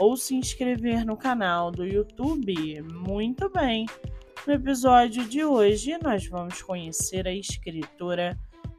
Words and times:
ou 0.00 0.16
se 0.16 0.34
inscrever 0.34 1.04
no 1.04 1.14
canal 1.14 1.70
do 1.70 1.84
YouTube. 1.84 2.80
Muito 2.82 3.50
bem! 3.50 3.84
No 4.46 4.54
episódio 4.54 5.26
de 5.26 5.44
hoje, 5.44 5.98
nós 6.02 6.26
vamos 6.26 6.62
conhecer 6.62 7.28
a 7.28 7.34
escritora 7.34 8.36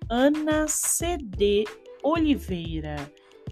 Ana 0.09 0.67
C.D. 0.67 1.65
Oliveira 2.01 2.95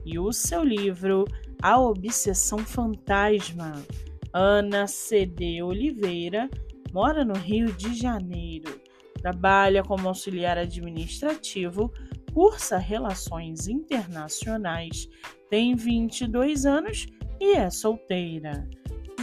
e 0.04 0.18
o 0.18 0.34
seu 0.34 0.64
livro 0.64 1.26
A 1.62 1.80
Obsessão 1.80 2.58
Fantasma. 2.58 3.86
Ana 4.34 4.88
C.D. 4.88 5.62
Oliveira 5.62 6.50
mora 6.92 7.24
no 7.24 7.36
Rio 7.36 7.72
de 7.72 7.94
Janeiro, 7.94 8.82
trabalha 9.22 9.84
como 9.84 10.08
auxiliar 10.08 10.58
administrativo, 10.58 11.94
cursa 12.34 12.78
Relações 12.80 13.68
Internacionais, 13.68 15.08
tem 15.52 15.76
22 15.76 16.66
anos 16.66 17.06
e 17.40 17.54
é 17.54 17.70
solteira. 17.70 18.68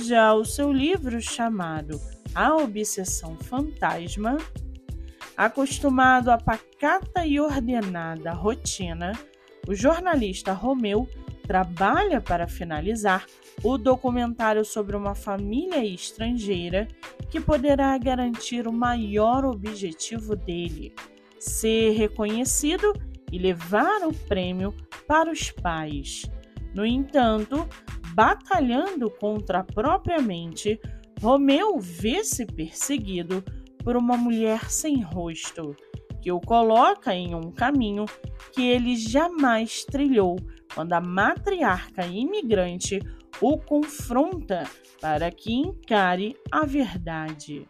Já 0.04 0.34
o 0.34 0.44
seu 0.44 0.72
livro 0.72 1.20
chamado 1.20 2.00
A 2.34 2.54
Obsessão 2.56 3.36
Fantasma, 3.36 4.36
acostumado 5.36 6.30
à 6.30 6.38
pacata 6.38 7.26
e 7.26 7.40
ordenada 7.40 8.32
rotina, 8.32 9.12
o 9.66 9.74
jornalista 9.74 10.52
Romeu 10.52 11.08
trabalha 11.46 12.20
para 12.20 12.48
finalizar 12.48 13.24
o 13.62 13.78
documentário 13.78 14.64
sobre 14.64 14.96
uma 14.96 15.14
família 15.14 15.84
estrangeira 15.84 16.88
que 17.30 17.40
poderá 17.40 17.96
garantir 17.98 18.66
o 18.66 18.72
maior 18.72 19.44
objetivo 19.44 20.36
dele: 20.36 20.94
ser 21.38 21.92
reconhecido 21.92 22.92
e 23.32 23.38
levar 23.38 24.06
o 24.06 24.12
prêmio 24.12 24.74
para 25.06 25.30
os 25.30 25.50
pais. 25.50 26.22
No 26.74 26.84
entanto, 26.84 27.66
batalhando 28.16 29.10
contra 29.10 29.58
a 29.58 29.64
própria 29.64 30.22
mente, 30.22 30.80
Romeu 31.20 31.78
vê-se 31.78 32.46
perseguido 32.46 33.44
por 33.84 33.94
uma 33.94 34.16
mulher 34.16 34.70
sem 34.70 35.02
rosto, 35.02 35.76
que 36.22 36.32
o 36.32 36.40
coloca 36.40 37.14
em 37.14 37.34
um 37.34 37.52
caminho 37.52 38.06
que 38.52 38.62
ele 38.62 38.96
jamais 38.96 39.84
trilhou 39.84 40.36
quando 40.74 40.94
a 40.94 41.00
matriarca 41.00 42.06
imigrante 42.06 43.00
o 43.38 43.58
confronta 43.58 44.64
para 44.98 45.30
que 45.30 45.52
encare 45.52 46.34
a 46.50 46.64
verdade. 46.64 47.68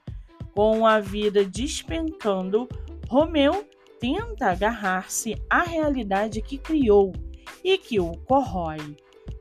Com 0.54 0.86
a 0.86 1.00
vida 1.00 1.44
despencando, 1.44 2.68
Romeu 3.08 3.68
tenta 3.98 4.46
agarrar-se 4.52 5.34
à 5.50 5.62
realidade 5.62 6.40
que 6.40 6.56
criou 6.56 7.12
e 7.64 7.76
que 7.76 7.98
o 7.98 8.12
corrói. 8.18 8.96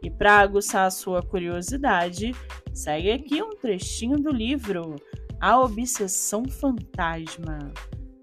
E 0.06 0.12
para 0.12 0.38
aguçar 0.38 0.86
a 0.86 0.92
sua 0.92 1.24
curiosidade, 1.24 2.32
segue 2.72 3.10
aqui 3.12 3.42
um 3.42 3.56
trechinho 3.56 4.20
do 4.20 4.30
livro 4.30 4.98
A 5.42 5.60
Obsessão 5.60 6.46
Fantasma. 6.48 7.74